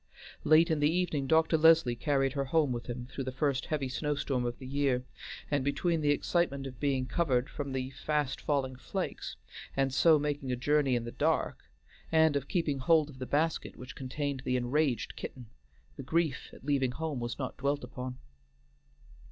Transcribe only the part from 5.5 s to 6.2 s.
and between the